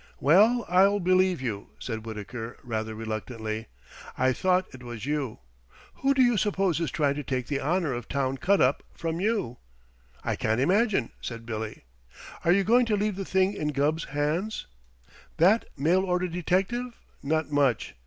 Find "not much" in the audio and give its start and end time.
17.21-17.93